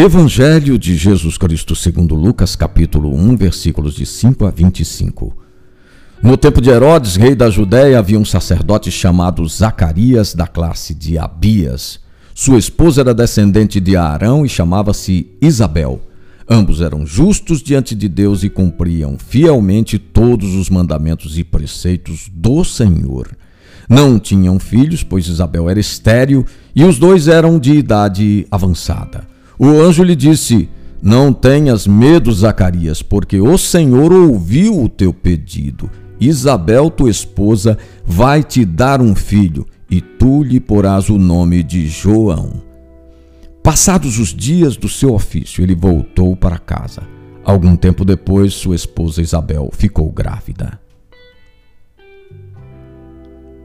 [0.00, 5.36] Evangelho de Jesus Cristo segundo Lucas, capítulo 1, versículos de 5 a 25.
[6.22, 11.18] No tempo de Herodes, rei da Judéia, havia um sacerdote chamado Zacarias, da classe de
[11.18, 11.98] Abias.
[12.32, 16.00] Sua esposa era descendente de Arão e chamava-se Isabel.
[16.48, 22.62] Ambos eram justos diante de Deus e cumpriam fielmente todos os mandamentos e preceitos do
[22.62, 23.36] Senhor.
[23.88, 29.27] Não tinham filhos, pois Isabel era estéril e os dois eram de idade avançada.
[29.58, 30.68] O anjo lhe disse:
[31.02, 35.90] Não tenhas medo, Zacarias, porque o Senhor ouviu o teu pedido.
[36.20, 41.86] Isabel, tua esposa, vai te dar um filho, e tu lhe porás o nome de
[41.88, 42.62] João.
[43.62, 47.02] Passados os dias do seu ofício, ele voltou para casa.
[47.44, 50.78] Algum tempo depois, sua esposa Isabel ficou grávida.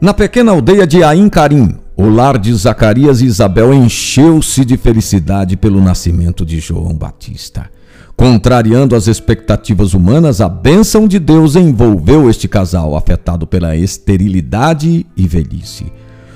[0.00, 5.54] Na pequena aldeia de Ain Carim, o lar de Zacarias e Isabel encheu-se de felicidade
[5.54, 7.70] pelo nascimento de João Batista.
[8.16, 15.28] Contrariando as expectativas humanas, a bênção de Deus envolveu este casal, afetado pela esterilidade e
[15.28, 15.92] velhice.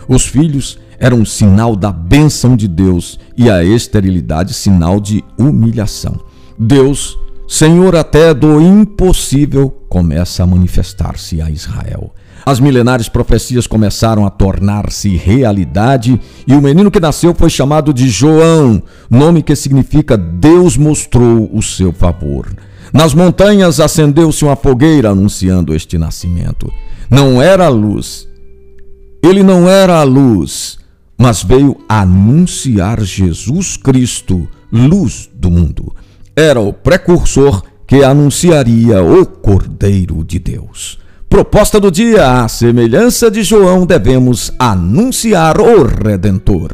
[0.07, 6.21] Os filhos eram sinal da bênção de Deus e a esterilidade sinal de humilhação.
[6.59, 12.13] Deus, Senhor até do impossível, começa a manifestar-se a Israel.
[12.47, 18.09] As milenares profecias começaram a tornar-se realidade e o menino que nasceu foi chamado de
[18.09, 22.55] João, nome que significa Deus mostrou o seu favor.
[22.93, 26.71] Nas montanhas acendeu-se uma fogueira anunciando este nascimento.
[27.11, 28.29] Não era a luz.
[29.23, 30.79] Ele não era a luz,
[31.19, 35.84] mas veio anunciar Jesus Cristo, luz do mundo
[36.37, 40.99] era o precursor que anunciaria o Cordeiro de Deus.
[41.29, 46.73] Proposta do dia: à semelhança de João, devemos anunciar o Redentor.